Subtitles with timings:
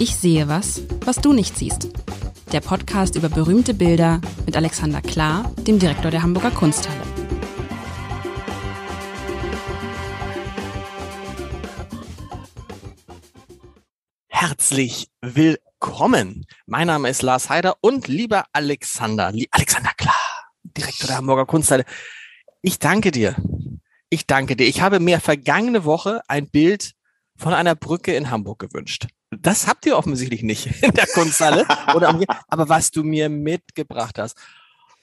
[0.00, 1.88] Ich sehe was, was du nicht siehst.
[2.52, 7.00] Der Podcast über berühmte Bilder mit Alexander Klar, dem Direktor der Hamburger Kunsthalle.
[14.26, 16.44] Herzlich willkommen.
[16.66, 21.84] Mein Name ist Lars Heider und lieber Alexander, Alexander Klar, Direktor der Hamburger Kunsthalle.
[22.62, 23.36] Ich danke dir.
[24.10, 24.66] Ich danke dir.
[24.66, 26.94] Ich habe mir vergangene Woche ein Bild
[27.36, 29.06] von einer Brücke in Hamburg gewünscht.
[29.40, 31.66] Das habt ihr offensichtlich nicht in der Kunsthalle.
[31.94, 34.36] oder aber was du mir mitgebracht hast.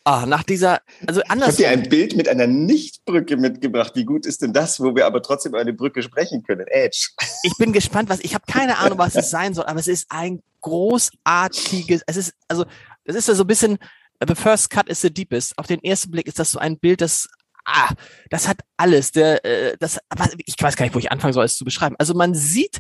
[0.03, 1.59] Ah, nach dieser, also anders.
[1.59, 3.91] Ich habe dir ein Bild mit einer Nichtbrücke mitgebracht.
[3.95, 6.65] Wie gut ist denn das, wo wir aber trotzdem über eine Brücke sprechen können?
[6.67, 7.09] Edge.
[7.43, 10.05] Ich bin gespannt, was, ich habe keine Ahnung, was es sein soll, aber es ist
[10.09, 12.65] ein großartiges, es ist, also,
[13.03, 13.79] es ist so ein bisschen,
[14.27, 15.57] the first cut is the deepest.
[15.57, 17.27] Auf den ersten Blick ist das so ein Bild, das
[17.65, 17.89] ah,
[18.29, 19.11] das hat alles.
[19.11, 21.95] Der, äh, das, aber ich weiß gar nicht, wo ich anfangen soll, es zu beschreiben.
[21.97, 22.79] Also man sieht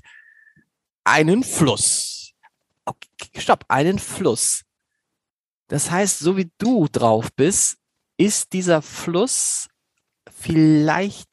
[1.03, 2.33] einen Fluss.
[2.85, 4.63] Okay, stopp, einen Fluss.
[5.67, 7.77] Das heißt, so wie du drauf bist,
[8.17, 9.67] ist dieser Fluss
[10.29, 11.31] vielleicht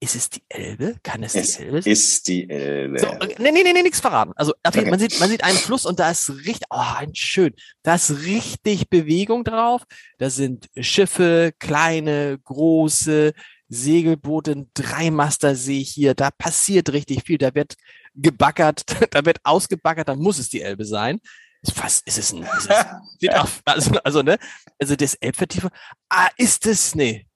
[0.00, 0.96] ist es die Elbe?
[1.02, 1.92] Kann es, es die Elbe sein?
[1.92, 2.98] ist die Elbe.
[3.00, 4.32] So, nee, nee, nee, nee, nichts verraten.
[4.36, 4.88] Also okay.
[4.88, 8.10] man, sieht, man sieht einen Fluss und da ist richtig, oh, ein schön, da ist
[8.24, 9.82] richtig Bewegung drauf.
[10.18, 13.32] Da sind Schiffe, kleine, große,
[13.68, 16.14] Segelboote, Dreimaster sehe ich hier.
[16.14, 17.38] Da passiert richtig viel.
[17.38, 17.74] Da wird
[18.20, 21.20] gebackert, da wird ausgebackert, dann muss es die Elbe sein.
[21.62, 23.30] Ist fast, ist es ein, ist es,
[23.64, 24.38] also, also, ne,
[24.78, 25.70] also das Elbvertiefung.
[26.08, 27.26] Ah, ist es, nee,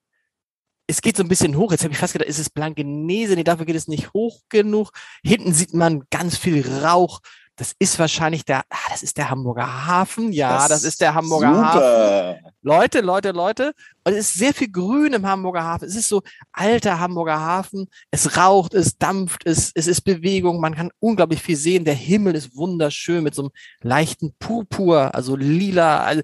[0.87, 1.73] es geht so ein bisschen hoch.
[1.73, 3.35] Jetzt habe ich fast gedacht, ist es Blankenese?
[3.35, 4.93] Nee, dafür geht es nicht hoch genug.
[5.25, 7.21] Hinten sieht man ganz viel Rauch.
[7.57, 10.33] Das ist wahrscheinlich der, ah, das ist der Hamburger Hafen.
[10.33, 12.35] Ja, das, das ist der Hamburger super.
[12.35, 12.53] Hafen.
[12.63, 13.73] Leute, Leute, Leute.
[14.05, 15.87] Und es ist sehr viel Grün im Hamburger Hafen.
[15.87, 17.89] Es ist so alter Hamburger Hafen.
[18.11, 20.61] Es raucht, es dampft, es, es ist Bewegung.
[20.61, 21.85] Man kann unglaublich viel sehen.
[21.85, 23.51] Der Himmel ist wunderschön mit so einem
[23.83, 26.23] leichten Purpur, also lila, also,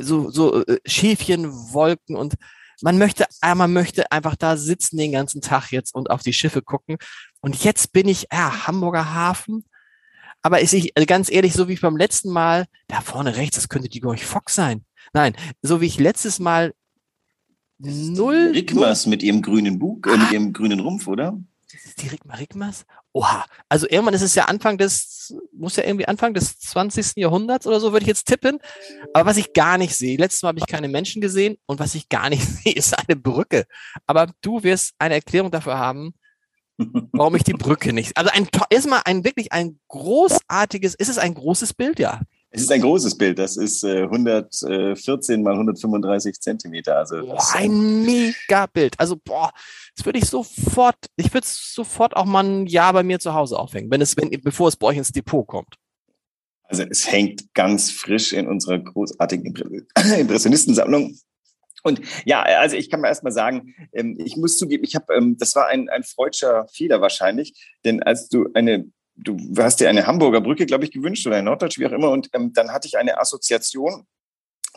[0.00, 2.34] so, so äh, Schäfchenwolken und
[2.82, 6.32] man möchte, äh, man möchte einfach da sitzen den ganzen Tag jetzt und auf die
[6.32, 6.98] Schiffe gucken.
[7.40, 9.64] Und jetzt bin ich, ja, Hamburger Hafen.
[10.42, 13.56] Aber ist ich, also ganz ehrlich, so wie ich beim letzten Mal, da vorne rechts,
[13.56, 14.84] das könnte die Gorch Fox sein.
[15.12, 16.74] Nein, so wie ich letztes Mal
[17.78, 18.52] null.
[18.54, 21.38] Rickmas mit ihrem grünen Bug, äh, mit ihrem grünen Rumpf, oder?
[21.72, 22.84] Das ist die Rickma Rickmas?
[23.12, 23.46] Oha.
[23.68, 27.16] Also irgendwann ist es ja Anfang des, muss ja irgendwie Anfang des 20.
[27.16, 28.58] Jahrhunderts oder so, würde ich jetzt tippen.
[29.14, 31.94] Aber was ich gar nicht sehe, letztes Mal habe ich keine Menschen gesehen und was
[31.94, 33.64] ich gar nicht sehe, ist eine Brücke.
[34.06, 36.14] Aber du wirst eine Erklärung dafür haben,
[37.12, 38.16] warum ich die Brücke nicht.
[38.16, 42.20] Also ein erstmal ein wirklich ein großartiges, ist es ein großes Bild, ja?
[42.54, 43.38] Es ist ein großes Bild.
[43.38, 46.98] Das ist äh, 114 mal 135 Zentimeter.
[46.98, 48.94] Also boah, ein mega Bild.
[49.00, 49.50] Also boah,
[49.96, 53.32] das würde ich sofort, ich würde es sofort auch mal ein Jahr bei mir zu
[53.32, 55.76] Hause aufhängen, wenn es, wenn, bevor es bei euch ins Depot kommt.
[56.64, 59.54] Also es hängt ganz frisch in unserer großartigen
[60.18, 61.18] Impressionistensammlung.
[61.82, 65.36] Und ja, also ich kann mir erstmal sagen, ähm, ich muss zugeben, ich habe, ähm,
[65.38, 70.06] das war ein, ein freudscher Fehler wahrscheinlich, denn als du eine du hast dir eine
[70.06, 72.10] Hamburger Brücke, glaube ich, gewünscht oder eine Norddeutsch, wie auch immer.
[72.10, 74.06] Und ähm, dann hatte ich eine Assoziation,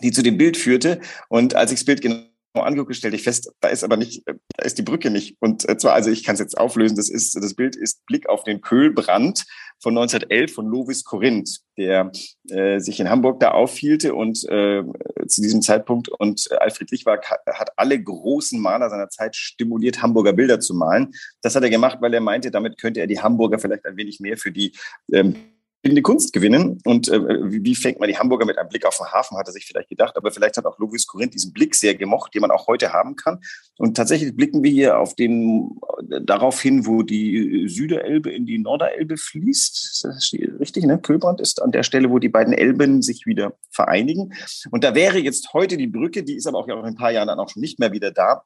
[0.03, 0.99] die zu dem Bild führte.
[1.29, 2.25] Und als ich das Bild genau
[2.63, 5.37] angeguckt, stellte ich fest, da ist aber nicht, äh, da ist die Brücke nicht.
[5.39, 8.29] Und äh, zwar, also ich kann es jetzt auflösen, das ist, das Bild ist Blick
[8.29, 9.45] auf den Köhlbrand
[9.81, 12.11] von 1911 von Lovis Korinth, der
[12.49, 14.83] äh, sich in Hamburg da aufhielte und äh,
[15.27, 20.01] zu diesem Zeitpunkt und äh, Alfred Lichwag hat, hat alle großen Maler seiner Zeit stimuliert,
[20.01, 21.13] Hamburger Bilder zu malen.
[21.41, 24.19] Das hat er gemacht, weil er meinte, damit könnte er die Hamburger vielleicht ein wenig
[24.19, 24.73] mehr für die
[25.11, 25.35] ähm,
[25.85, 26.79] bildende Kunst gewinnen.
[26.83, 29.53] Und äh, wie fängt man die Hamburger mit einem Blick auf den Hafen, hat er
[29.53, 30.17] sich vielleicht gedacht.
[30.17, 33.15] Aber vielleicht hat auch Louis Corinth diesen Blick sehr gemocht, den man auch heute haben
[33.15, 33.39] kann.
[33.77, 35.79] Und tatsächlich blicken wir hier auf den,
[36.23, 39.75] darauf hin, wo die Süderelbe in die Norderelbe fließt.
[39.75, 40.97] Ist das richtig, ne?
[40.97, 44.33] Köbrand ist an der Stelle, wo die beiden Elben sich wieder vereinigen.
[44.71, 47.27] Und da wäre jetzt heute die Brücke, die ist aber auch in ein paar Jahren
[47.27, 48.41] dann auch schon nicht mehr wieder da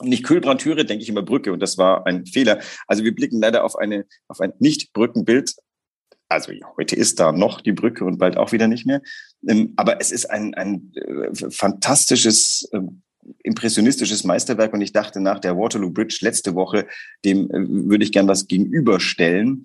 [0.00, 2.60] nicht Kühlbrandtüre, denke ich immer Brücke und das war ein Fehler.
[2.86, 5.56] Also wir blicken leider auf eine auf ein nicht Brückenbild,
[6.28, 9.02] also heute ist da noch die Brücke und bald auch wieder nicht mehr.
[9.46, 12.80] Ähm, aber es ist ein, ein äh, fantastisches, äh,
[13.44, 16.86] impressionistisches Meisterwerk und ich dachte nach der Waterloo Bridge letzte Woche,
[17.24, 19.64] dem äh, würde ich gern was gegenüberstellen.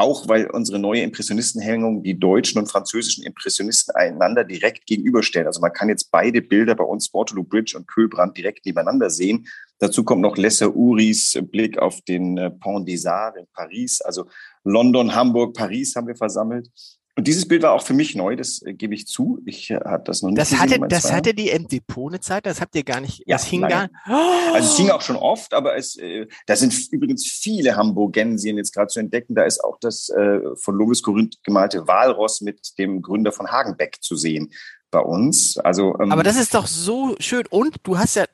[0.00, 5.48] Auch weil unsere neue Impressionistenhängung die deutschen und französischen Impressionisten einander direkt gegenüberstellen.
[5.48, 9.48] Also man kann jetzt beide Bilder bei uns, Waterloo Bridge und Köhlbrand, direkt nebeneinander sehen.
[9.80, 14.00] Dazu kommt noch Lesser Uris Blick auf den Pont des Arts in Paris.
[14.00, 14.26] Also
[14.62, 16.70] London, Hamburg, Paris haben wir versammelt.
[17.18, 19.40] Und dieses Bild war auch für mich neu, das äh, gebe ich zu.
[19.44, 20.60] Ich äh, habe das noch nicht das gesehen.
[20.60, 23.24] Hatte, das hatte die im Depot eine Zeit, das habt ihr gar nicht.
[23.26, 24.54] Ja, das hing gar oh!
[24.54, 28.72] Also es hing auch schon oft, aber es, äh, da sind übrigens viele Hamburgensien jetzt
[28.72, 29.34] gerade zu entdecken.
[29.34, 33.96] Da ist auch das äh, von Lovis Korinth gemalte Walross mit dem Gründer von Hagenbeck
[34.00, 34.52] zu sehen
[34.92, 35.58] bei uns.
[35.58, 37.46] Also, ähm, aber das ist doch so schön.
[37.50, 38.26] Und du hast ja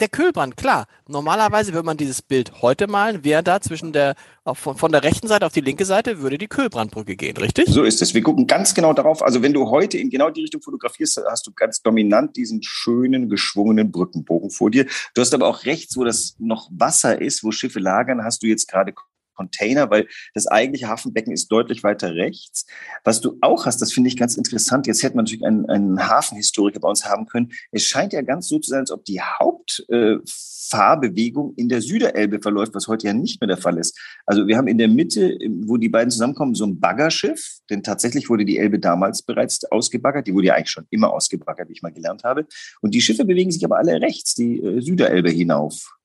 [0.00, 0.86] der Kühlbrand, klar.
[1.08, 4.14] Normalerweise, wenn man dieses Bild heute malen, wäre da zwischen der,
[4.52, 7.68] von, von der rechten Seite auf die linke Seite, würde die Kühlbrandbrücke gehen, richtig?
[7.68, 8.14] So ist es.
[8.14, 9.22] Wir gucken ganz genau darauf.
[9.22, 13.28] Also wenn du heute in genau die Richtung fotografierst, hast du ganz dominant diesen schönen,
[13.28, 14.86] geschwungenen Brückenbogen vor dir.
[15.14, 18.46] Du hast aber auch rechts, wo das noch Wasser ist, wo Schiffe lagern, hast du
[18.46, 18.92] jetzt gerade
[19.40, 22.66] Container, weil das eigentliche Hafenbecken ist deutlich weiter rechts.
[23.04, 24.86] Was du auch hast, das finde ich ganz interessant.
[24.86, 27.52] Jetzt hätte man natürlich einen, einen Hafenhistoriker bei uns haben können.
[27.72, 32.42] Es scheint ja ganz so zu sein, als ob die Hauptfahrbewegung äh, in der Süderelbe
[32.42, 33.98] verläuft, was heute ja nicht mehr der Fall ist.
[34.26, 38.28] Also wir haben in der Mitte, wo die beiden zusammenkommen, so ein Baggerschiff, denn tatsächlich
[38.28, 40.26] wurde die Elbe damals bereits ausgebaggert.
[40.26, 42.46] Die wurde ja eigentlich schon immer ausgebaggert, wie ich mal gelernt habe.
[42.82, 45.96] Und die Schiffe bewegen sich aber alle rechts, die äh, Süderelbe hinauf.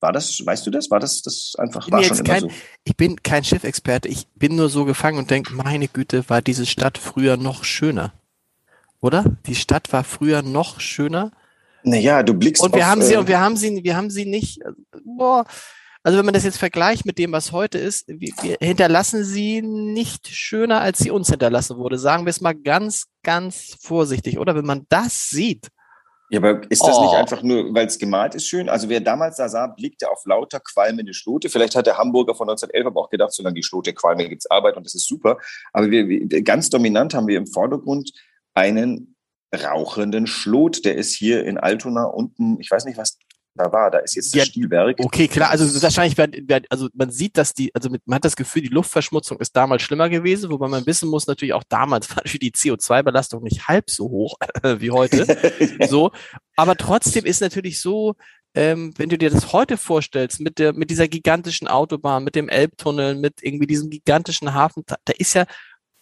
[0.00, 0.90] War das, weißt du das?
[0.90, 2.50] War das, das einfach, war schon kein, so?
[2.84, 4.08] Ich bin kein Schiffexperte.
[4.08, 8.12] Ich bin nur so gefangen und denke, meine Güte, war diese Stadt früher noch schöner.
[9.00, 9.24] Oder?
[9.46, 11.32] Die Stadt war früher noch schöner.
[11.82, 14.10] Naja, du blickst Und wir auf, haben sie, äh, und wir haben sie, wir haben
[14.10, 14.60] sie nicht,
[15.04, 15.46] boah,
[16.02, 19.60] also wenn man das jetzt vergleicht mit dem, was heute ist, wir, wir hinterlassen sie
[19.60, 21.98] nicht schöner, als sie uns hinterlassen wurde.
[21.98, 24.54] Sagen wir es mal ganz, ganz vorsichtig, oder?
[24.54, 25.68] Wenn man das sieht,
[26.28, 27.02] ja, aber ist das oh.
[27.02, 28.68] nicht einfach nur, weil es gemalt ist schön?
[28.68, 31.48] Also wer damals da sah, blickte auf lauter qualmende Schlote.
[31.48, 34.50] Vielleicht hat der Hamburger von 1911 aber auch gedacht, solange die Schlote qualmen, gibt es
[34.50, 35.38] Arbeit und das ist super.
[35.72, 38.12] Aber wir, ganz dominant haben wir im Vordergrund
[38.54, 39.16] einen
[39.54, 40.84] rauchenden Schlot.
[40.84, 43.18] Der ist hier in Altona unten, ich weiß nicht, was
[43.56, 43.90] da war.
[43.90, 44.96] Da ist jetzt das ja, Stilwerk.
[44.98, 45.50] Okay, klar.
[45.50, 46.16] Also wahrscheinlich,
[46.70, 50.08] also man sieht, dass die, also man hat das Gefühl, die Luftverschmutzung ist damals schlimmer
[50.08, 54.08] gewesen, wobei man wissen muss, natürlich auch damals war natürlich die CO2-Belastung nicht halb so
[54.08, 55.26] hoch wie heute.
[55.88, 56.12] so,
[56.56, 58.14] aber trotzdem ist natürlich so,
[58.54, 62.48] ähm, wenn du dir das heute vorstellst, mit der, mit dieser gigantischen Autobahn, mit dem
[62.48, 65.44] Elbtunnel, mit irgendwie diesem gigantischen Hafen, da, da ist ja,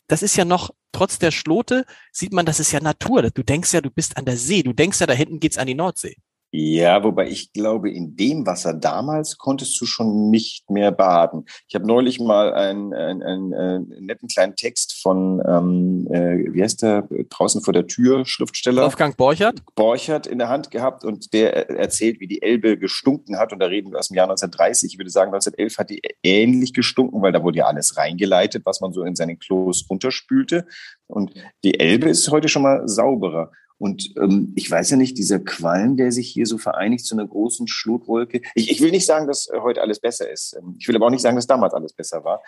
[0.07, 3.23] das ist ja noch, trotz der Schlote, sieht man, das ist ja Natur.
[3.23, 4.62] Du denkst ja, du bist an der See.
[4.62, 6.17] Du denkst ja, da hinten geht's an die Nordsee.
[6.56, 11.47] Ja, wobei ich glaube, in dem Wasser damals konntest du schon nicht mehr baden.
[11.67, 16.55] Ich habe neulich mal einen, einen, einen, einen, äh, netten kleinen Text von, ähm, äh,
[16.55, 18.83] wie heißt der, draußen vor der Tür, Schriftsteller?
[18.83, 19.65] Wolfgang Borchert?
[19.75, 23.53] Borchert in der Hand gehabt und der erzählt, wie die Elbe gestunken hat.
[23.53, 24.93] Und da reden wir aus dem Jahr 1930.
[24.93, 28.81] Ich würde sagen, 1911 hat die ähnlich gestunken, weil da wurde ja alles reingeleitet, was
[28.81, 30.67] man so in seinen Klos runterspülte.
[31.09, 31.33] Und
[31.65, 33.50] die Elbe ist heute schon mal sauberer.
[33.85, 37.27] Und ähm, ich weiß ja nicht, dieser Qualm, der sich hier so vereinigt zu einer
[37.27, 38.41] großen Schlotwolke.
[38.55, 40.57] Ich, ich will nicht sagen, dass heute alles besser ist.
[40.59, 42.43] Ähm, ich will aber auch nicht sagen, dass damals alles besser war.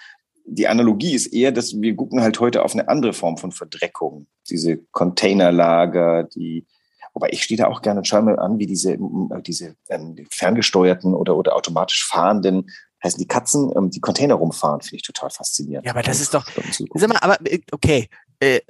[0.47, 4.29] Die Analogie ist eher, dass wir gucken halt heute auf eine andere Form von Verdreckung.
[4.49, 6.65] Diese Containerlager, die,
[7.13, 10.17] wobei ich stehe da auch gerne und schaue mir an, wie diese, äh, diese ähm,
[10.31, 12.71] ferngesteuerten oder, oder automatisch fahrenden
[13.05, 15.85] heißen die Katzen, ähm, die Container rumfahren, finde ich total faszinierend.
[15.85, 16.47] Ja, aber das ist doch,
[16.95, 18.09] sag mal, aber äh, okay,
[18.41, 18.61] äh,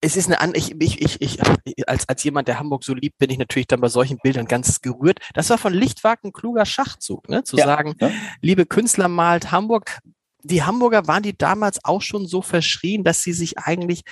[0.00, 3.18] es ist eine an ich, ich, ich, ich als als jemand, der Hamburg so liebt,
[3.18, 5.20] bin ich natürlich dann bei solchen Bildern ganz gerührt.
[5.34, 7.44] Das war von Lichtwag ein kluger Schachzug, ne?
[7.44, 8.10] Zu ja, sagen, ja.
[8.40, 9.98] liebe Künstler malt Hamburg.
[10.42, 14.04] Die Hamburger waren die damals auch schon so verschrien, dass sie sich eigentlich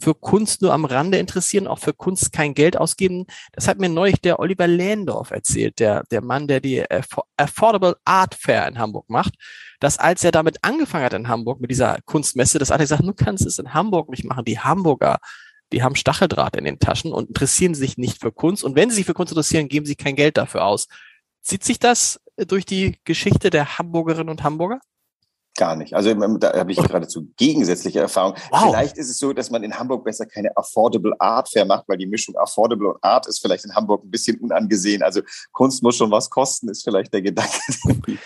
[0.00, 3.26] für Kunst nur am Rande interessieren, auch für Kunst kein Geld ausgeben.
[3.52, 6.82] Das hat mir neulich der Oliver Lehndorf erzählt, der, der Mann, der die
[7.36, 9.34] Affordable Art Fair in Hamburg macht,
[9.78, 13.12] dass als er damit angefangen hat in Hamburg mit dieser Kunstmesse, dass alle gesagt, du
[13.12, 14.44] kannst es in Hamburg nicht machen.
[14.44, 15.18] Die Hamburger,
[15.72, 18.64] die haben Stacheldraht in den Taschen und interessieren sich nicht für Kunst.
[18.64, 20.88] Und wenn sie sich für Kunst interessieren, geben sie kein Geld dafür aus.
[21.42, 24.80] Zieht sich das durch die Geschichte der Hamburgerinnen und Hamburger?
[25.60, 25.92] Gar nicht.
[25.92, 28.40] Also da habe ich geradezu gegensätzliche Erfahrungen.
[28.50, 28.70] Wow.
[28.70, 31.98] Vielleicht ist es so, dass man in Hamburg besser keine Affordable Art Fair macht, weil
[31.98, 35.02] die Mischung Affordable und Art ist vielleicht in Hamburg ein bisschen unangesehen.
[35.02, 35.20] Also
[35.52, 37.60] Kunst muss schon was kosten, ist vielleicht der Gedanke.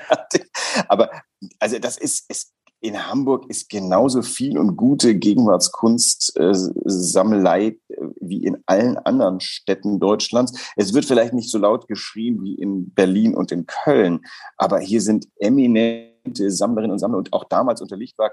[0.88, 1.11] Aber
[1.58, 7.78] also das ist, es, in Hamburg ist genauso viel und gute Gegenwartskunst-Sammelei äh,
[8.20, 10.52] wie in allen anderen Städten Deutschlands.
[10.76, 14.20] Es wird vielleicht nicht so laut geschrien wie in Berlin und in Köln,
[14.58, 18.33] aber hier sind eminent Sammlerinnen und Sammler und auch damals unter Lichtwag.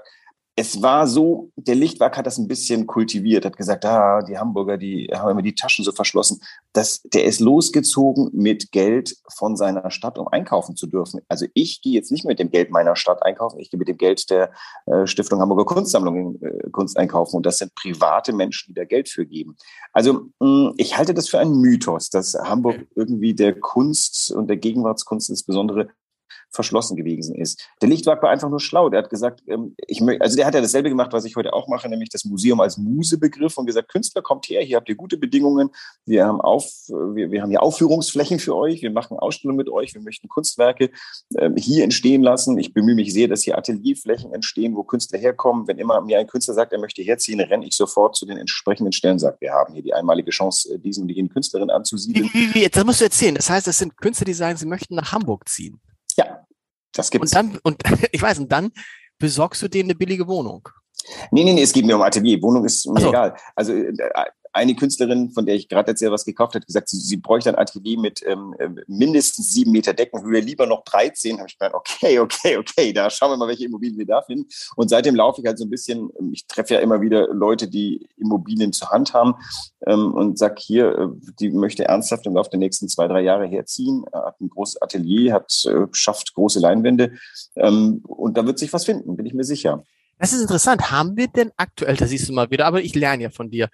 [0.56, 4.78] Es war so, der Lichtwag hat das ein bisschen kultiviert, hat gesagt, ah, die Hamburger,
[4.78, 6.40] die haben immer die Taschen so verschlossen.
[6.72, 11.22] Das, der ist losgezogen mit Geld von seiner Stadt, um einkaufen zu dürfen.
[11.28, 13.96] Also ich gehe jetzt nicht mit dem Geld meiner Stadt einkaufen, ich gehe mit dem
[13.96, 14.52] Geld der
[14.86, 17.34] äh, Stiftung Hamburger Kunstsammlung äh, Kunst einkaufen.
[17.34, 19.56] Und das sind private Menschen, die da Geld für geben.
[19.92, 24.56] Also mh, ich halte das für einen Mythos, dass Hamburg irgendwie der Kunst und der
[24.56, 25.88] Gegenwartskunst insbesondere
[26.54, 27.68] verschlossen gewesen ist.
[27.82, 28.88] Der Lichtwag war einfach nur schlau.
[28.88, 31.68] Der hat gesagt, ähm, ich also der hat ja dasselbe gemacht, was ich heute auch
[31.68, 34.94] mache, nämlich das Museum als Muse begriff und gesagt, Künstler kommt her, hier habt ihr
[34.94, 35.70] gute Bedingungen,
[36.06, 39.94] wir haben auf, wir, wir haben hier Aufführungsflächen für euch, wir machen Ausstellungen mit euch,
[39.94, 40.90] wir möchten Kunstwerke
[41.36, 42.58] ähm, hier entstehen lassen.
[42.58, 45.66] Ich bemühe mich sehr, dass hier Atelierflächen entstehen, wo Künstler herkommen.
[45.66, 48.92] Wenn immer mir ein Künstler sagt, er möchte herziehen, renne ich sofort zu den entsprechenden
[48.92, 52.28] Stellen, sagt, wir haben hier die einmalige Chance, äh, diesen und jenen Künstlerin anzusiedeln.
[52.32, 53.34] Wie, wie, wie, das musst du erzählen.
[53.34, 55.80] Das heißt, das sind Künstler, die sagen, sie möchten nach Hamburg ziehen.
[56.94, 57.32] Das gibt's.
[57.32, 57.82] Und dann, und
[58.12, 58.70] ich weiß, und dann
[59.18, 60.68] besorgst du denen eine billige Wohnung.
[61.30, 62.40] Nee, nee, nee, es geht mir um Atelier.
[62.40, 63.08] Wohnung ist mir so.
[63.10, 63.36] egal.
[63.54, 63.92] Also äh,
[64.54, 67.58] eine Künstlerin, von der ich gerade erzählt was gekauft hat, gesagt, sie, sie bräuchte ein
[67.58, 71.38] Atelier mit ähm, äh, mindestens sieben Meter Deckenhöhe, lieber noch 13.
[71.38, 74.48] Habe ich gedacht, okay, okay, okay, da schauen wir mal, welche Immobilien wir da finden.
[74.76, 77.68] Und seitdem laufe ich halt so ein bisschen, ähm, ich treffe ja immer wieder Leute,
[77.68, 79.34] die Immobilien zur Hand haben
[79.86, 81.08] ähm, und sag hier, äh,
[81.40, 85.34] die möchte ernsthaft im Laufe der nächsten zwei, drei Jahre herziehen, hat ein großes Atelier,
[85.34, 87.12] hat äh, schafft große Leinwände
[87.56, 89.82] ähm, und da wird sich was finden, bin ich mir sicher.
[90.18, 90.90] Das ist interessant.
[90.90, 93.68] Haben wir denn aktuell, da siehst du mal wieder, aber ich lerne ja von dir,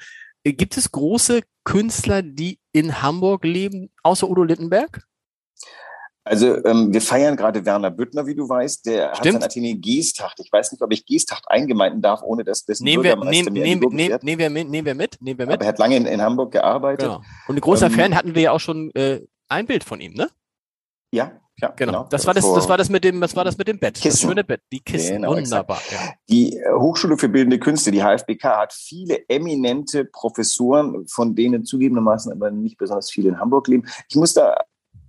[0.44, 5.02] Gibt es große Künstler, die in Hamburg leben, außer Udo Littenberg?
[6.22, 9.34] Also ähm, wir feiern gerade Werner Büttner, wie du weißt, der Stimmt.
[9.36, 10.38] hat sein Atelier Geesthacht.
[10.40, 13.80] Ich weiß nicht, ob ich Geesthacht eingemeinden darf, ohne dass das nehmen wir, nehm, nehm,
[13.80, 15.54] nehm, nehmen wir mit, nehmen wir mit, nehmen wir mit.
[15.54, 17.08] Aber er hat lange in, in Hamburg gearbeitet.
[17.08, 17.22] Genau.
[17.48, 20.12] Und ein großer ähm, Fan hatten wir ja auch schon äh, ein Bild von ihm,
[20.12, 20.30] ne?
[21.10, 21.92] Ja, ja, genau.
[21.92, 22.06] genau.
[22.10, 23.94] Das war das, das war das mit dem, was war das mit dem Bett?
[23.94, 24.10] Kissen.
[24.10, 25.16] Das schöne Bett, die Kissen.
[25.16, 25.80] Genau, Wunderbar.
[25.90, 26.14] Ja.
[26.28, 32.32] Die äh, Hochschule für Bildende Künste, die HFBK, hat viele eminente Professoren, von denen zugegebenermaßen
[32.32, 33.86] aber nicht besonders viele in Hamburg leben.
[34.08, 34.56] Ich muss da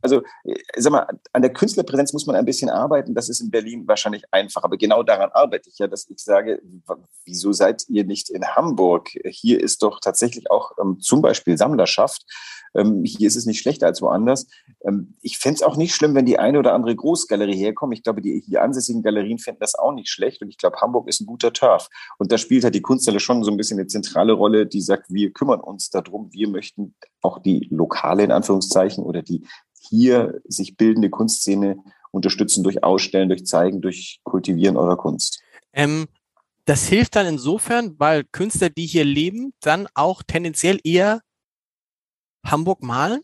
[0.01, 3.13] also, äh, sag mal, an der Künstlerpräsenz muss man ein bisschen arbeiten.
[3.13, 4.63] Das ist in Berlin wahrscheinlich einfach.
[4.63, 6.61] Aber genau daran arbeite ich ja, dass ich sage,
[7.25, 9.09] wieso seid ihr nicht in Hamburg?
[9.25, 12.25] Hier ist doch tatsächlich auch ähm, zum Beispiel Sammlerschaft.
[12.73, 14.47] Ähm, hier ist es nicht schlechter als woanders.
[14.85, 17.93] Ähm, ich fände es auch nicht schlimm, wenn die eine oder andere Großgalerie herkommt.
[17.93, 20.41] Ich glaube, die hier ansässigen Galerien fänden das auch nicht schlecht.
[20.41, 21.89] Und ich glaube, Hamburg ist ein guter Turf.
[22.17, 25.07] Und da spielt halt die Kunsthalle schon so ein bisschen eine zentrale Rolle, die sagt,
[25.09, 29.45] wir kümmern uns darum, wir möchten auch die lokale, in Anführungszeichen, oder die
[29.81, 31.77] hier sich bildende Kunstszene
[32.11, 35.41] unterstützen durch Ausstellen, durch Zeigen, durch Kultivieren eurer Kunst.
[35.73, 36.07] Ähm,
[36.65, 41.21] das hilft dann insofern, weil Künstler, die hier leben, dann auch tendenziell eher
[42.45, 43.21] Hamburg malen?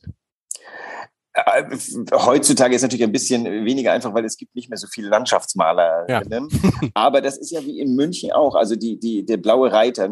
[1.33, 1.77] Äh,
[2.13, 6.09] heutzutage ist natürlich ein bisschen weniger einfach, weil es gibt nicht mehr so viele Landschaftsmaler.
[6.09, 6.21] Ja.
[6.93, 8.55] Aber das ist ja wie in München auch.
[8.55, 10.09] Also die, die, der blaue Reiter.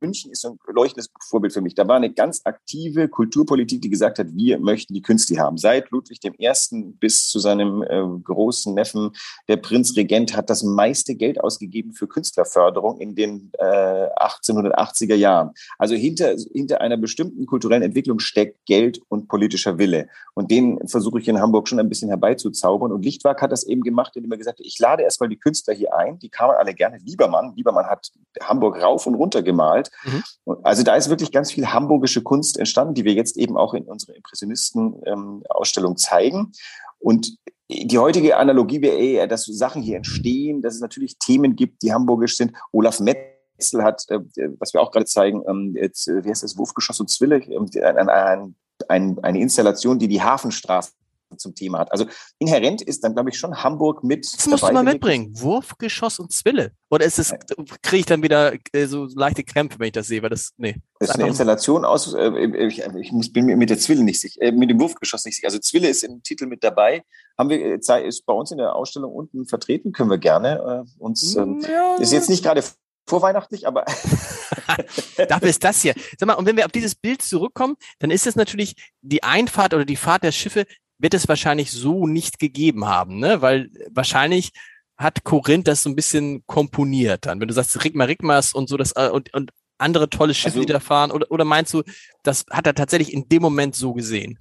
[0.00, 1.74] München ist ein leuchtendes Vorbild für mich.
[1.74, 5.58] Da war eine ganz aktive Kulturpolitik, die gesagt hat, wir möchten die Künste haben.
[5.58, 6.52] Seit Ludwig I.
[7.00, 9.10] bis zu seinem äh, großen Neffen,
[9.48, 15.52] der Prinzregent, hat das meiste Geld ausgegeben für Künstlerförderung in den äh, 1880er Jahren.
[15.78, 20.08] Also hinter, hinter einer bestimmten kulturellen Entwicklung steckt Geld und politischer Wille.
[20.34, 22.92] Und den versuche ich in Hamburg schon ein bisschen herbeizuzaubern.
[22.92, 25.74] Und Lichtwag hat das eben gemacht, indem er gesagt hat, ich lade erstmal die Künstler
[25.74, 26.18] hier ein.
[26.18, 26.98] Die kamen alle gerne.
[26.98, 28.10] Liebermann, Liebermann hat
[28.42, 30.24] Hamburg rauf und runter gemalt gemalt.
[30.44, 30.56] Mhm.
[30.62, 33.84] Also da ist wirklich ganz viel hamburgische Kunst entstanden, die wir jetzt eben auch in
[33.84, 36.52] unserer Impressionisten-Ausstellung ähm, zeigen.
[36.98, 37.36] Und
[37.68, 41.92] die heutige Analogie wäre eher, dass Sachen hier entstehen, dass es natürlich Themen gibt, die
[41.92, 42.52] hamburgisch sind.
[42.72, 44.20] Olaf Metzel hat, äh,
[44.58, 47.82] was wir auch gerade zeigen, ähm, jetzt, äh, wie heißt das, Wurfgeschoss und Zwille, äh,
[47.82, 48.54] ein,
[48.88, 50.92] ein, eine Installation, die die Hafenstraße
[51.36, 51.92] zum Thema hat.
[51.92, 52.06] Also
[52.38, 54.24] inhärent ist dann, glaube ich, schon Hamburg mit.
[54.24, 55.32] Das musst du mal mitbringen.
[55.38, 56.72] Wurfgeschoss und Zwille.
[56.90, 57.34] Oder ist es,
[57.82, 60.76] kriege ich dann wieder äh, so leichte Krämpfe, wenn ich das sehe, weil das, nee.
[61.00, 62.30] Das ist eine Installation aus, äh,
[62.66, 65.36] ich, ich muss, bin mir mit der Zwille nicht sicher, äh, mit dem Wurfgeschoss nicht
[65.36, 65.48] sicher.
[65.48, 67.02] Also Zwille ist im Titel mit dabei.
[67.36, 71.02] Haben wir, äh, ist bei uns in der Ausstellung unten vertreten, können wir gerne äh,
[71.02, 71.96] uns, ähm, ja.
[71.96, 72.62] ist jetzt nicht gerade
[73.08, 73.84] vorweihnachtlich, aber.
[75.28, 75.94] Dafür ist das hier.
[76.18, 79.74] Sag mal, und wenn wir auf dieses Bild zurückkommen, dann ist es natürlich die Einfahrt
[79.74, 80.66] oder die Fahrt der Schiffe
[80.98, 83.42] wird es wahrscheinlich so nicht gegeben haben, ne?
[83.42, 84.52] Weil wahrscheinlich
[84.96, 87.40] hat Korinth das so ein bisschen komponiert dann.
[87.40, 90.66] Wenn du sagst Rigma Rigmas und so das äh, und, und andere tolle Schiffe, also,
[90.66, 91.82] die da fahren, oder, oder meinst du,
[92.22, 94.38] das hat er tatsächlich in dem Moment so gesehen?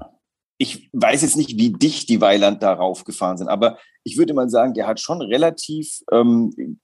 [0.57, 4.49] Ich weiß jetzt nicht, wie dicht die Weiland darauf gefahren sind, aber ich würde mal
[4.49, 6.79] sagen, der hat schon relativ ähm,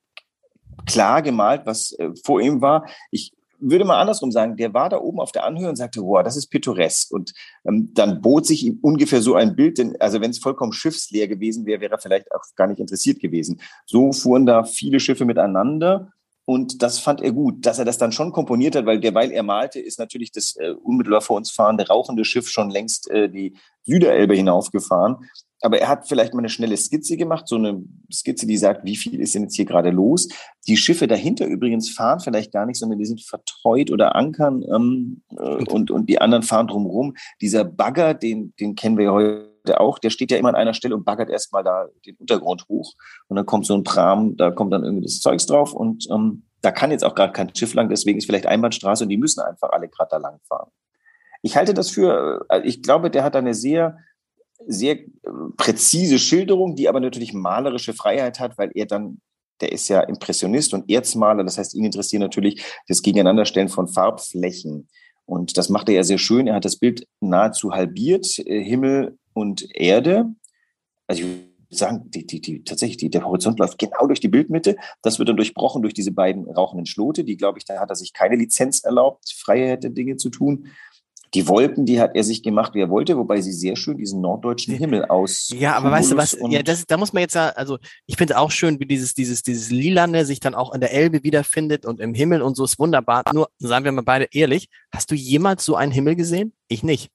[0.86, 2.90] klar gemalt, was äh, vor ihm war.
[3.12, 6.24] Ich würde mal andersrum sagen, der war da oben auf der Anhöhe und sagte, wow,
[6.24, 7.12] das ist pittoresk.
[7.12, 7.34] Und
[7.66, 11.28] ähm, dann bot sich ihm ungefähr so ein Bild, denn also wenn es vollkommen schiffsleer
[11.28, 13.62] gewesen wäre, wäre er vielleicht auch gar nicht interessiert gewesen.
[13.86, 16.12] So fuhren da viele Schiffe miteinander.
[16.46, 19.44] Und das fand er gut, dass er das dann schon komponiert hat, weil derweil er
[19.44, 23.56] malte, ist natürlich das äh, unmittelbar vor uns fahrende rauchende Schiff schon längst äh, die
[23.84, 25.18] Süderelbe hinaufgefahren
[25.62, 28.96] aber er hat vielleicht mal eine schnelle Skizze gemacht, so eine Skizze, die sagt, wie
[28.96, 30.28] viel ist denn jetzt hier gerade los.
[30.68, 35.22] Die Schiffe dahinter übrigens fahren vielleicht gar nicht, sondern die sind vertreut oder ankern ähm,
[35.38, 37.16] äh, und, und die anderen fahren drumherum.
[37.42, 40.56] Dieser Bagger, den, den kennen wir ja heute heute auch, der steht ja immer an
[40.56, 42.94] einer Stelle und baggert erstmal da den Untergrund hoch.
[43.28, 46.44] Und dann kommt so ein Pram, da kommt dann irgendwie das Zeugs drauf und ähm,
[46.62, 49.42] da kann jetzt auch gerade kein Schiff lang, deswegen ist vielleicht Einbahnstraße und die müssen
[49.42, 50.70] einfach alle gerade da lang fahren.
[51.42, 53.98] Ich halte das für, äh, ich glaube, der hat eine sehr,
[54.68, 55.08] sehr äh,
[55.58, 59.20] präzise Schilderung, die aber natürlich malerische Freiheit hat, weil er dann,
[59.62, 64.88] der ist ja Impressionist und Erzmaler, das heißt, ihn interessiert natürlich das Gegeneinanderstellen von Farbflächen.
[65.26, 66.48] Und das macht er ja sehr schön.
[66.48, 70.26] Er hat das Bild nahezu halbiert, äh, Himmel und Erde.
[71.08, 74.28] Also ich würde sagen, die, die, die, tatsächlich, die, der Horizont läuft genau durch die
[74.28, 74.76] Bildmitte.
[75.02, 77.24] Das wird dann durchbrochen durch diese beiden rauchenden Schlote.
[77.24, 80.68] Die, glaube ich, da hat er sich keine Lizenz erlaubt, Freiheit der Dinge zu tun.
[81.34, 84.20] Die Wolken, die hat er sich gemacht, wie er wollte, wobei sie sehr schön diesen
[84.20, 85.50] norddeutschen Himmel aus.
[85.50, 86.38] Ja, aber weißt du was?
[86.50, 89.42] Ja, das, da muss man jetzt ja, also ich finde auch schön, wie dieses, dieses,
[89.42, 92.80] dieses Lilane sich dann auch in der Elbe wiederfindet und im Himmel und so ist
[92.80, 93.24] wunderbar.
[93.34, 96.54] Nur, sagen wir mal beide ehrlich, hast du jemals so einen Himmel gesehen?
[96.68, 97.10] Ich nicht.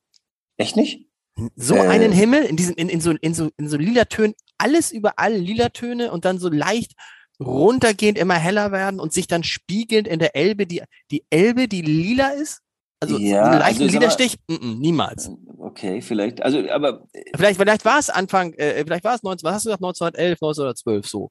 [0.56, 1.10] Echt nicht?
[1.54, 4.34] So äh, einen Himmel in diesen, in, in so, in so, in so lila Tönen,
[4.56, 6.92] alles überall lila Töne und dann so leicht
[7.38, 11.82] runtergehend immer heller werden und sich dann spiegelnd in der Elbe, die, die Elbe, die
[11.82, 12.62] lila ist?
[13.00, 14.38] Also ja, einen leichten also, Widerstich?
[14.48, 15.30] Mm -mm, niemals.
[15.58, 16.42] Okay, vielleicht.
[16.42, 19.66] Also, aber äh, vielleicht, vielleicht war es Anfang, äh, vielleicht war es 19, was hast
[19.66, 21.30] du gesagt, 1911, 1912 so.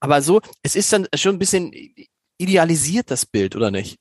[0.00, 1.72] Aber so, es ist dann schon ein bisschen
[2.38, 3.98] idealisiert das Bild, oder nicht?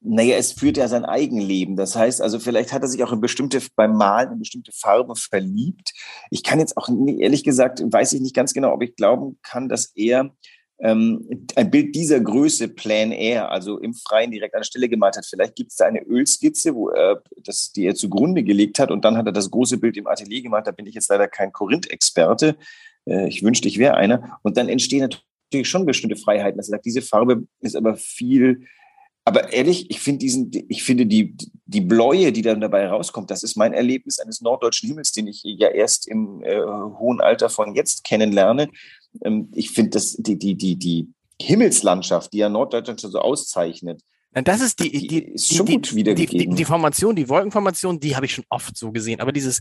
[0.00, 1.76] Naja, es führt ja sein Eigenleben.
[1.76, 5.16] Das heißt, also vielleicht hat er sich auch in bestimmte, beim Malen in bestimmte Farben
[5.16, 5.92] verliebt.
[6.30, 6.88] Ich kann jetzt auch,
[7.18, 10.30] ehrlich gesagt, weiß ich nicht ganz genau, ob ich glauben kann, dass er
[10.78, 15.16] ähm, ein Bild dieser Größe Plan Air, also im Freien direkt an der Stelle gemalt
[15.16, 15.26] hat.
[15.26, 19.04] Vielleicht gibt es da eine Ölskizze, wo er das, die er zugrunde gelegt hat und
[19.04, 20.66] dann hat er das große Bild im Atelier gemacht.
[20.66, 22.56] Da bin ich jetzt leider kein Korinth-Experte.
[23.06, 24.38] Äh, ich wünschte, ich wäre einer.
[24.42, 26.60] Und dann entstehen natürlich schon bestimmte Freiheiten.
[26.60, 28.66] Also sagt, diese Farbe ist aber viel
[29.28, 33.42] aber ehrlich, ich finde diesen, ich finde die, die Bläue, die dann dabei rauskommt, das
[33.42, 37.74] ist mein Erlebnis eines norddeutschen Himmels, den ich ja erst im äh, hohen Alter von
[37.74, 38.68] jetzt kennenlerne.
[39.22, 41.08] Ähm, ich finde das, die, die, die, die
[41.40, 44.02] Himmelslandschaft, die ja Norddeutschland schon so auszeichnet,
[44.44, 46.38] das ist die, die, die, ist schon die, gut wiedergegeben.
[46.38, 49.20] Die, die, die Formation, die Wolkenformation, die habe ich schon oft so gesehen.
[49.20, 49.60] Aber dieses,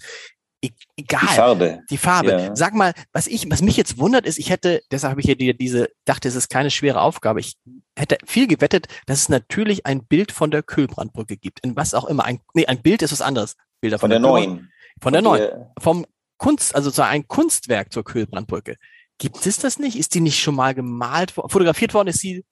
[0.62, 1.22] e, egal.
[1.22, 1.80] Die Farbe.
[1.90, 2.32] Die Farbe.
[2.32, 2.56] Ja.
[2.56, 5.54] Sag mal, was ich, was mich jetzt wundert, ist, ich hätte, deshalb habe ich hier
[5.54, 7.40] diese, dachte, es ist keine schwere Aufgabe.
[7.40, 7.56] Ich
[7.98, 11.62] hätte viel gewettet, dass es natürlich ein Bild von der Kühlbrandbrücke gibt.
[11.62, 12.25] In was auch immer.
[12.25, 13.56] Ein, nee, ein Bild ist was anderes.
[13.79, 14.72] Bilder von, von der, der neuen.
[15.01, 15.51] Von der neuen.
[15.79, 16.06] Vom
[16.38, 18.75] Kunst, also so ein Kunstwerk zur Kühlbrandbrücke.
[19.18, 19.98] Gibt es das nicht?
[19.98, 22.10] Ist die nicht schon mal gemalt, fotografiert worden?
[22.10, 22.44] Ist sie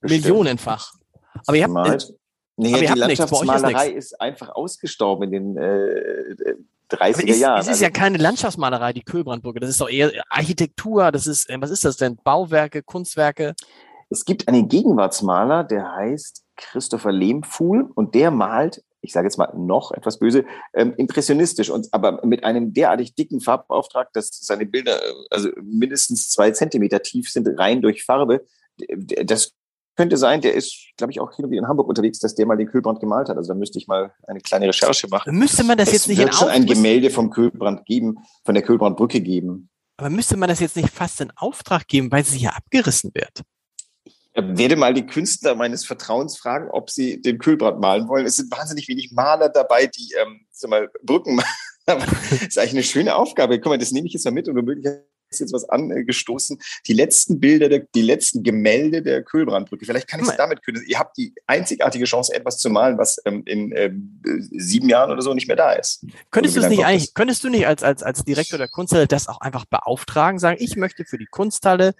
[0.00, 0.24] Bestimmt.
[0.24, 0.92] millionenfach?
[1.46, 2.12] Aber ihr habt, äh,
[2.56, 6.54] nee, aber die Landschaftsmalerei ist, ist, einfach ausgestorben in den äh,
[6.90, 7.60] 30er ist, Jahren.
[7.60, 9.60] Es ist also, ja keine Landschaftsmalerei, die Kühlbrandbrücke.
[9.60, 11.10] Das ist doch eher Architektur.
[11.10, 12.16] Das ist, äh, was ist das denn?
[12.22, 13.54] Bauwerke, Kunstwerke?
[14.10, 19.52] Es gibt einen Gegenwartsmaler, der heißt Christopher Lehmfuhl und der malt ich sage jetzt mal
[19.56, 25.02] noch etwas böse, ähm, impressionistisch und aber mit einem derartig dicken Farbauftrag, dass seine Bilder
[25.02, 28.46] äh, also mindestens zwei Zentimeter tief sind, rein durch Farbe.
[29.24, 29.52] Das
[29.96, 32.68] könnte sein, der ist, glaube ich, auch hier in Hamburg unterwegs, dass der mal den
[32.68, 33.36] Kühlbrand gemalt hat.
[33.36, 35.36] Also da müsste ich mal eine kleine Recherche machen.
[35.36, 38.54] Müsste man das es jetzt nicht wird in schon ein Gemälde vom Kühlbrand geben, von
[38.54, 39.68] der Kühlbrandbrücke geben.
[39.98, 43.42] Aber müsste man das jetzt nicht fast in Auftrag geben, weil sie ja abgerissen wird?
[44.34, 48.26] Werde mal die Künstler meines Vertrauens fragen, ob sie den Kühlbrand malen wollen.
[48.26, 51.48] Es sind wahnsinnig wenig Maler dabei, die ähm, sag mal, Brücken machen.
[51.86, 53.58] das ist eigentlich eine schöne Aufgabe.
[53.58, 54.86] Guck mal, das nehme ich jetzt mal mit und womöglich
[55.32, 56.58] ist jetzt was angestoßen.
[56.86, 59.84] Die letzten Bilder, der, die letzten Gemälde der Kühlbrandbrücke.
[59.84, 60.82] Vielleicht kann ich es damit können.
[60.86, 65.22] Ihr habt die einzigartige Chance, etwas zu malen, was ähm, in ähm, sieben Jahren oder
[65.22, 66.04] so nicht mehr da ist.
[66.30, 69.28] Könntest du es nicht eigentlich, könntest du nicht als, als, als Direktor der Kunsthalle das
[69.28, 71.94] auch einfach beauftragen, sagen, ich möchte für die Kunsthalle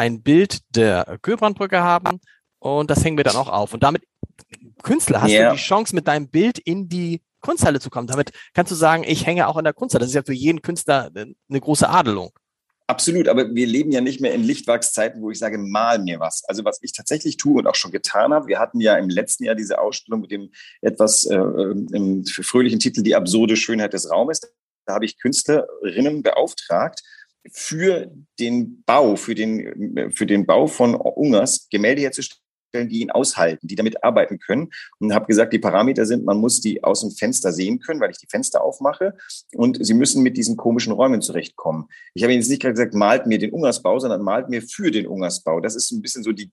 [0.00, 2.20] ein Bild der Kühlbrandbrücke haben
[2.58, 3.74] und das hängen wir dann auch auf.
[3.74, 4.02] Und damit,
[4.82, 5.50] Künstler, hast yeah.
[5.50, 8.06] du die Chance, mit deinem Bild in die Kunsthalle zu kommen.
[8.06, 10.00] Damit kannst du sagen, ich hänge auch in der Kunsthalle.
[10.00, 12.30] Das ist ja für jeden Künstler eine große Adelung.
[12.86, 16.44] Absolut, aber wir leben ja nicht mehr in Lichtwachszeiten, wo ich sage, mal mir was.
[16.48, 19.44] Also was ich tatsächlich tue und auch schon getan habe, wir hatten ja im letzten
[19.44, 24.40] Jahr diese Ausstellung mit dem etwas äh, im fröhlichen Titel Die absurde Schönheit des Raumes.
[24.86, 27.02] Da habe ich Künstlerinnen beauftragt,
[27.52, 32.40] für den Bau, für den, für den Bau von Ungers Gemälde herzustellen,
[32.88, 34.70] die ihn aushalten, die damit arbeiten können.
[34.98, 38.10] Und habe gesagt, die Parameter sind, man muss die aus dem Fenster sehen können, weil
[38.10, 39.16] ich die Fenster aufmache.
[39.54, 41.88] Und sie müssen mit diesen komischen Räumen zurechtkommen.
[42.14, 44.90] Ich habe Ihnen jetzt nicht gerade gesagt, malt mir den Ungersbau, sondern malt mir für
[44.90, 45.60] den Ungersbau.
[45.60, 46.50] Das ist ein bisschen so die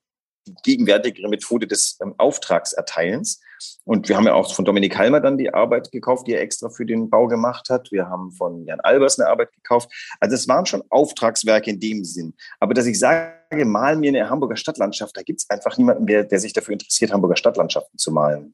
[0.47, 3.41] die gegenwärtigere Methode des ähm, Auftragserteilens.
[3.85, 6.69] Und wir haben ja auch von Dominik Halmer dann die Arbeit gekauft, die er extra
[6.69, 7.91] für den Bau gemacht hat.
[7.91, 9.91] Wir haben von Jan Albers eine Arbeit gekauft.
[10.19, 12.33] Also es waren schon Auftragswerke in dem Sinn.
[12.59, 16.23] Aber dass ich sage, mal mir eine Hamburger Stadtlandschaft, da gibt es einfach niemanden mehr,
[16.23, 18.53] der sich dafür interessiert, Hamburger Stadtlandschaften zu malen.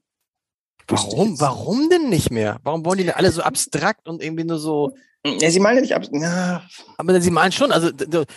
[0.88, 1.40] Warum?
[1.40, 2.60] Warum denn nicht mehr?
[2.64, 5.82] Warum wollen die denn alle so abstrakt und irgendwie nur so Ja, sie malen ja
[5.82, 6.04] nicht ab.
[6.12, 6.64] Ja.
[6.98, 7.72] Aber sie malen schon.
[7.72, 7.92] Also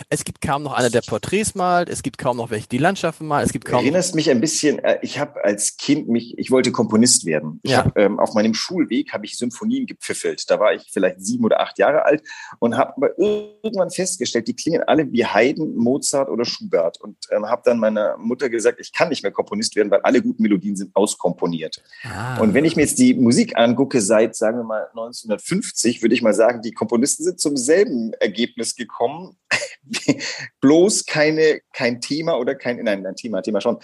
[0.09, 1.88] es gibt kaum noch einer, der Porträts malt.
[1.88, 3.44] Es gibt kaum noch welche, die Landschaften malen.
[3.44, 3.81] Es gibt kaum.
[3.81, 4.79] Du erinnerst mich ein bisschen.
[4.79, 6.38] Äh, ich habe als Kind mich.
[6.38, 7.59] Ich wollte Komponist werden.
[7.64, 7.79] Ich ja.
[7.79, 10.49] habe ähm, auf meinem Schulweg habe ich Symphonien gepfiffelt.
[10.49, 12.22] Da war ich vielleicht sieben oder acht Jahre alt
[12.61, 17.01] und habe aber irgendwann festgestellt, die klingen alle wie Haydn, Mozart oder Schubert.
[17.01, 20.22] Und ähm, habe dann meiner Mutter gesagt, ich kann nicht mehr Komponist werden, weil alle
[20.22, 21.83] guten Melodien sind auskomponiert.
[22.05, 22.38] Ah.
[22.38, 26.22] Und wenn ich mir jetzt die Musik angucke seit, sagen wir mal 1950, würde ich
[26.22, 29.37] mal sagen, die Komponisten sind zum selben Ergebnis gekommen.
[30.61, 33.79] Bloß keine, kein Thema oder kein, nein, ein Thema, Thema schon,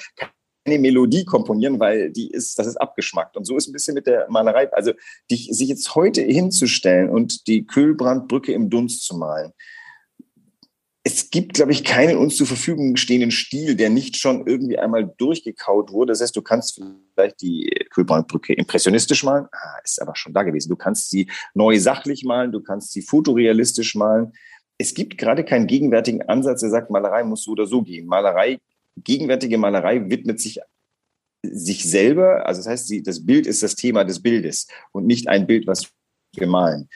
[0.65, 3.37] keine Melodie komponieren, weil die ist, das ist abgeschmackt.
[3.37, 4.73] Und so ist ein bisschen mit der Malerei.
[4.73, 4.93] Also,
[5.31, 9.53] die, sich jetzt heute hinzustellen und die Kühlbrandbrücke im Dunst zu malen,
[11.05, 15.13] es gibt, glaube ich, keinen uns zur Verfügung stehenden Stil, der nicht schon irgendwie einmal
[15.17, 16.13] durchgekaut wurde.
[16.13, 16.81] Das heißt, du kannst
[17.15, 20.69] vielleicht die Kühlbrandbrücke impressionistisch malen, ah, ist aber schon da gewesen.
[20.69, 24.33] Du kannst sie neu sachlich malen, du kannst sie fotorealistisch malen.
[24.79, 28.07] Es gibt gerade keinen gegenwärtigen Ansatz, der sagt, Malerei muss so oder so gehen.
[28.07, 28.59] Malerei,
[28.97, 30.61] gegenwärtige Malerei widmet sich
[31.45, 35.49] sich selber, also das heißt, das Bild ist das Thema des Bildes und nicht ein
[35.49, 35.91] Bild, was
[36.37, 36.89] wir malen.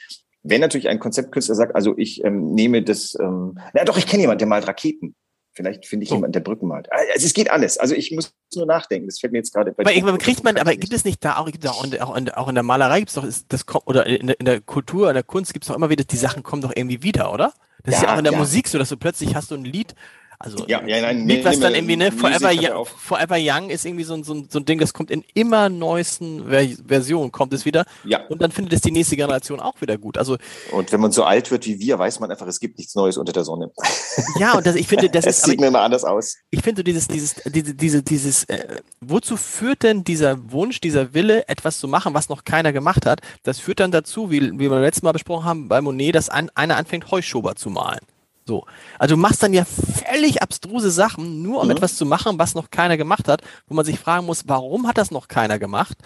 [0.49, 4.21] Wenn natürlich ein Konzeptkünstler sagt, also ich ähm, nehme das, ähm, na doch, ich kenne
[4.21, 5.15] jemanden, der malt Raketen.
[5.53, 6.15] Vielleicht finde ich oh.
[6.15, 6.87] jemanden, der Brücken malt.
[6.91, 7.79] Also es geht alles.
[7.79, 9.07] Also ich muss nur nachdenken.
[9.07, 9.83] Das fällt mir jetzt gerade bei.
[9.83, 12.53] Aber irgendwann kriegt man, aber gibt es nicht da auch, in, auch, in, auch in
[12.53, 15.53] der Malerei gibt es doch, das oder in der, in der Kultur, in der Kunst
[15.53, 17.53] gibt es doch immer wieder, die Sachen kommen doch irgendwie wieder, oder?
[17.83, 18.39] Das ja, ist ja auch in der ja.
[18.39, 19.95] Musik so, dass du plötzlich hast du ein Lied,
[20.39, 24.03] also ja, ja, nein, Lied, was dann irgendwie, ne, Forever, Young, Forever Young ist irgendwie
[24.03, 27.85] so, ein so, so ein Ding, das kommt in immer neuesten Versionen, kommt es wieder.
[28.03, 28.23] Ja.
[28.27, 30.15] Und dann findet es die nächste Generation auch wieder gut.
[30.15, 30.37] Also,
[30.71, 33.17] und wenn man so alt wird wie wir, weiß man einfach, es gibt nichts Neues
[33.17, 33.71] unter der Sonne.
[34.39, 35.45] Ja, und das, ich finde, das es ist.
[35.45, 36.37] sieht mir immer anders aus.
[36.49, 41.47] Ich finde dieses, dieses, diese, diese, dieses, äh, wozu führt denn dieser Wunsch, dieser Wille,
[41.47, 43.21] etwas zu machen, was noch keiner gemacht hat?
[43.43, 46.51] Das führt dann dazu, wie, wie wir letztes Mal besprochen haben, bei Monet, dass ein,
[46.55, 48.01] einer anfängt, Heuschober zu malen.
[48.47, 48.65] So.
[48.97, 51.71] Also du machst dann ja völlig abstruse Sachen, nur um mhm.
[51.71, 54.97] etwas zu machen, was noch keiner gemacht hat, wo man sich fragen muss, warum hat
[54.97, 55.97] das noch keiner gemacht?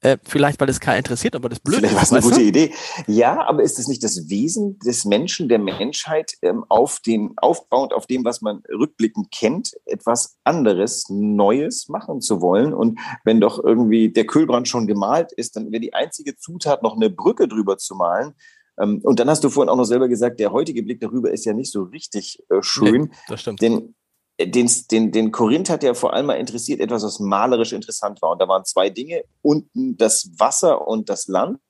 [0.00, 2.42] Äh, vielleicht, weil es keiner interessiert, aber das blöd Vielleicht war es eine gute?
[2.42, 2.74] Idee.
[3.06, 7.94] Ja, aber ist es nicht das Wesen des Menschen, der Menschheit, ähm, auf den, aufbauend
[7.94, 12.74] auf dem, was man rückblickend kennt, etwas anderes, Neues machen zu wollen?
[12.74, 16.96] Und wenn doch irgendwie der Kühlbrand schon gemalt ist, dann wäre die einzige Zutat, noch
[16.96, 18.34] eine Brücke drüber zu malen,
[18.76, 21.52] und dann hast du vorhin auch noch selber gesagt, der heutige Blick darüber ist ja
[21.52, 23.02] nicht so richtig äh, schön.
[23.02, 23.62] Nee, das stimmt.
[23.62, 23.94] Denn
[24.36, 28.20] äh, den, den, den Korinth hat ja vor allem mal interessiert etwas, was malerisch interessant
[28.22, 28.32] war.
[28.32, 29.22] Und da waren zwei Dinge.
[29.42, 31.60] Unten das Wasser und das Land,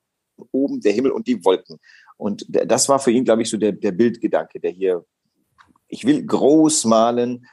[0.50, 1.78] oben der Himmel und die Wolken.
[2.16, 5.04] Und das war für ihn, glaube ich, so der, der Bildgedanke, der hier,
[5.88, 7.46] ich will groß malen,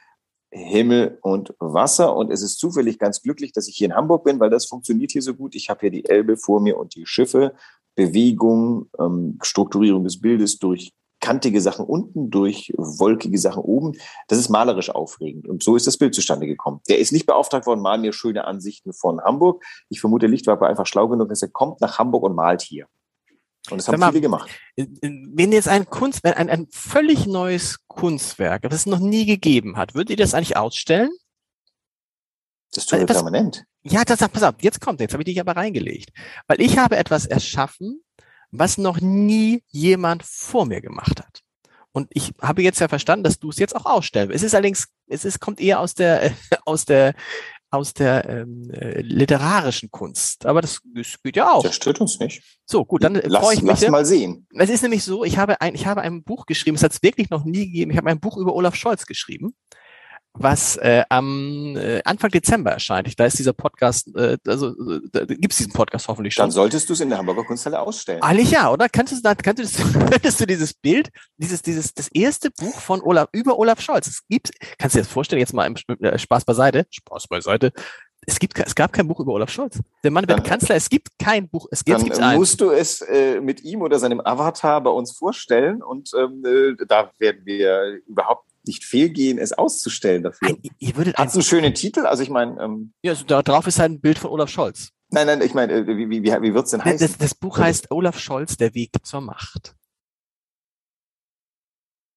[0.50, 2.14] Himmel und Wasser.
[2.14, 5.10] Und es ist zufällig ganz glücklich, dass ich hier in Hamburg bin, weil das funktioniert
[5.10, 5.54] hier so gut.
[5.54, 7.54] Ich habe hier die Elbe vor mir und die Schiffe
[7.94, 13.96] Bewegung, ähm, Strukturierung des Bildes durch kantige Sachen unten, durch wolkige Sachen oben.
[14.28, 15.48] Das ist malerisch aufregend.
[15.48, 16.80] Und so ist das Bild zustande gekommen.
[16.88, 19.64] Der ist nicht beauftragt worden, mal mir schöne Ansichten von Hamburg.
[19.88, 22.86] Ich vermute, Lichtwerfer einfach schlau genug, dass er kommt nach Hamburg und malt hier.
[23.70, 24.50] Und das haben mal, viele gemacht.
[24.74, 29.24] Äh, äh, wenn jetzt ein Kunstwerk, ein, ein völlig neues Kunstwerk, das es noch nie
[29.24, 31.10] gegeben hat, würdet ihr das eigentlich ausstellen?
[32.74, 33.64] Das tun wir permanent.
[33.84, 36.10] Ja, das, pass auf, jetzt kommt, jetzt habe ich dich aber reingelegt.
[36.46, 38.02] Weil ich habe etwas erschaffen,
[38.50, 41.40] was noch nie jemand vor mir gemacht hat.
[41.90, 44.34] Und ich habe jetzt ja verstanden, dass du es jetzt auch ausstellst.
[44.34, 46.32] Es ist allerdings, es ist, kommt eher aus der,
[46.64, 47.14] aus der,
[47.70, 50.46] aus der ähm, äh, literarischen Kunst.
[50.46, 51.62] Aber das, das geht ja auch.
[51.62, 52.42] Das stört uns nicht.
[52.64, 53.80] So, gut, dann lass, freue ich mich.
[53.80, 54.46] Lass mal sehen.
[54.54, 57.02] Es ist nämlich so, ich habe ein, ich habe ein Buch geschrieben, es hat es
[57.02, 57.90] wirklich noch nie gegeben.
[57.90, 59.54] Ich habe ein Buch über Olaf Scholz geschrieben
[60.34, 63.06] was äh, am äh, Anfang Dezember erscheint.
[63.06, 66.44] Ich, da ist dieser Podcast, äh, also äh, da gibt es diesen Podcast hoffentlich schon.
[66.44, 68.22] Dann solltest du es in der Hamburger Kunsthalle ausstellen.
[68.22, 68.88] Eigentlich ja, oder?
[68.88, 73.58] Könntest du, könntest, könntest du dieses Bild, dieses, dieses, das erste Buch von Olaf, über
[73.58, 76.86] Olaf Scholz, es gibt, kannst du dir das vorstellen, jetzt mal im äh, Spaß beiseite,
[76.90, 77.72] Spaß beiseite,
[78.24, 79.80] es gibt, es gab kein Buch über Olaf Scholz.
[80.04, 80.76] Der Mann wird Kanzler.
[80.76, 81.66] Es gibt kein Buch.
[81.72, 85.10] Es gibt, dann es musst du es äh, mit ihm oder seinem Avatar bei uns
[85.10, 90.48] vorstellen und ähm, äh, da werden wir überhaupt nicht fehlgehen, es auszustellen dafür.
[90.48, 92.06] Ein, ihr würdet Hat einen schönen Titel?
[92.06, 92.60] Also ich meine.
[92.62, 94.90] Ähm, ja, also da drauf ist halt ein Bild von Olaf Scholz.
[95.10, 97.06] Nein, nein, ich meine, äh, wie, wie, wie, wie wird es denn heißen?
[97.06, 99.74] Das, das Buch heißt Olaf Scholz, der Weg zur Macht.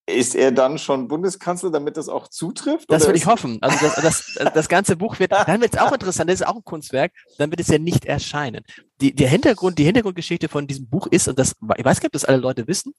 [0.07, 2.91] Ist er dann schon Bundeskanzler, damit das auch zutrifft?
[2.91, 3.57] Das würde ich hoffen.
[3.61, 3.95] Also das,
[4.35, 7.11] das, das ganze Buch wird, dann wird es auch interessant, das ist auch ein Kunstwerk,
[7.39, 8.63] dann wird es ja nicht erscheinen.
[9.01, 12.11] Die, der Hintergrund, die Hintergrundgeschichte von diesem Buch ist, und das, ich weiß nicht, ob
[12.11, 12.93] das alle Leute wissen,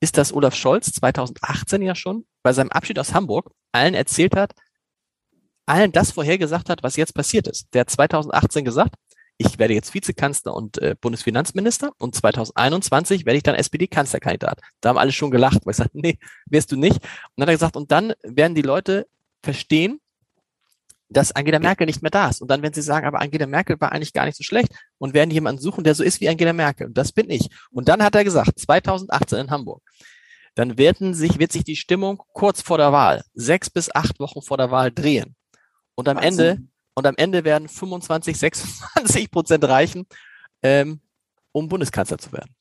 [0.00, 4.52] ist, dass Olaf Scholz 2018 ja schon bei seinem Abschied aus Hamburg allen erzählt hat,
[5.66, 7.68] allen das vorhergesagt hat, was jetzt passiert ist.
[7.74, 8.94] Der hat 2018 gesagt,
[9.36, 14.60] ich werde jetzt Vizekanzler und äh, Bundesfinanzminister und 2021 werde ich dann SPD-Kanzlerkandidat.
[14.80, 16.96] Da haben alle schon gelacht, weil ich sagte, nee, wirst du nicht.
[16.96, 17.02] Und
[17.36, 19.06] dann hat er gesagt, und dann werden die Leute
[19.42, 20.00] verstehen,
[21.08, 22.42] dass Angela Merkel nicht mehr da ist.
[22.42, 25.14] Und dann werden sie sagen, aber Angela Merkel war eigentlich gar nicht so schlecht und
[25.14, 26.88] werden jemanden suchen, der so ist wie Angela Merkel.
[26.88, 27.48] Und das bin ich.
[27.70, 29.82] Und dann hat er gesagt, 2018 in Hamburg,
[30.54, 34.42] dann werden sich, wird sich die Stimmung kurz vor der Wahl, sechs bis acht Wochen
[34.42, 35.36] vor der Wahl drehen.
[35.94, 36.46] Und am Wahnsinn.
[36.46, 36.62] Ende,
[36.94, 40.06] und am Ende werden 25, 26 Prozent reichen,
[40.62, 41.00] ähm,
[41.52, 42.54] um Bundeskanzler zu werden.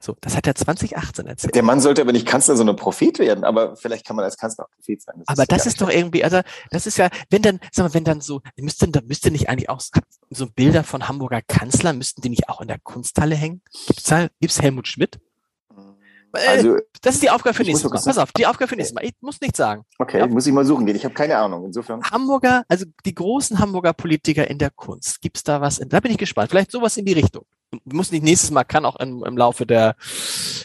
[0.00, 1.54] So, das hat er 2018 erzählt.
[1.54, 4.64] Der Mann sollte aber nicht Kanzler, sondern Prophet werden, aber vielleicht kann man als Kanzler
[4.64, 5.16] auch Prophet sein.
[5.18, 7.94] Das aber ist das ist doch irgendwie, also das ist ja, wenn dann, sag mal,
[7.94, 9.80] wenn dann so, müsste, da müsste nicht eigentlich auch
[10.30, 13.62] so Bilder von Hamburger Kanzlern, müssten die nicht auch in der Kunsthalle hängen?
[13.86, 15.18] Gibt's da, gibt's Helmut Schmidt?
[16.34, 18.00] Äh, also, das ist die Aufgabe für nächstes Mal.
[18.00, 19.04] Pass auf, die Aufgabe für nächstes Mal.
[19.04, 19.82] Ich muss nichts sagen.
[19.98, 20.26] Okay, ja?
[20.26, 20.96] muss ich mal suchen gehen.
[20.96, 21.64] Ich habe keine Ahnung.
[21.64, 22.02] Insofern.
[22.02, 25.20] Hamburger, also die großen Hamburger Politiker in der Kunst.
[25.20, 25.78] Gibt's da was?
[25.78, 26.50] da bin ich gespannt.
[26.50, 27.44] Vielleicht sowas in die Richtung.
[27.84, 29.96] Muss nicht nächstes Mal, kann auch im, im Laufe der,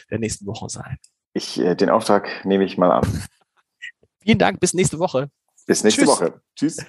[0.10, 0.98] der nächsten Woche sein.
[1.34, 3.24] Ich, äh, den Auftrag nehme ich mal an.
[4.24, 4.60] Vielen Dank.
[4.60, 5.30] Bis nächste Woche.
[5.66, 6.10] Bis nächste Tschüss.
[6.10, 6.42] Woche.
[6.56, 6.86] Tschüss.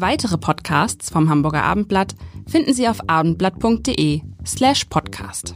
[0.00, 2.14] Weitere Podcasts vom Hamburger Abendblatt
[2.48, 5.54] finden Sie auf abendblatt.de slash podcast.